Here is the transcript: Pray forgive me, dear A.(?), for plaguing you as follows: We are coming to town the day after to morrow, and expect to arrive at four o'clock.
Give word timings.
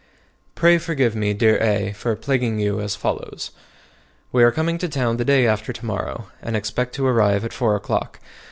Pray 0.55 0.79
forgive 0.79 1.15
me, 1.15 1.31
dear 1.31 1.61
A.(?), 1.61 1.91
for 1.93 2.15
plaguing 2.15 2.57
you 2.57 2.79
as 2.81 2.95
follows: 2.95 3.51
We 4.31 4.43
are 4.43 4.51
coming 4.51 4.79
to 4.79 4.89
town 4.89 5.17
the 5.17 5.25
day 5.25 5.45
after 5.45 5.71
to 5.71 5.85
morrow, 5.85 6.29
and 6.41 6.55
expect 6.55 6.95
to 6.95 7.05
arrive 7.05 7.45
at 7.45 7.53
four 7.53 7.75
o'clock. 7.75 8.19